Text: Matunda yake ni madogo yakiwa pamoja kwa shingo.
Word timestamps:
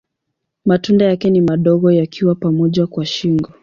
Matunda 0.65 1.05
yake 1.05 1.29
ni 1.29 1.41
madogo 1.41 1.91
yakiwa 1.91 2.35
pamoja 2.35 2.87
kwa 2.87 3.05
shingo. 3.05 3.53